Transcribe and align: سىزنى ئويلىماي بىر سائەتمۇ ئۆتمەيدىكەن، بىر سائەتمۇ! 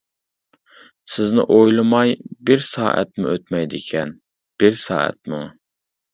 سىزنى 1.15 1.43
ئويلىماي 1.55 2.13
بىر 2.51 2.65
سائەتمۇ 2.69 3.31
ئۆتمەيدىكەن، 3.35 4.17
بىر 4.65 4.81
سائەتمۇ! 4.87 5.45